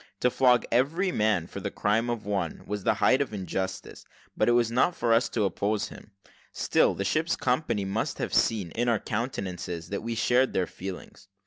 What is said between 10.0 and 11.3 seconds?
we shared their feelings.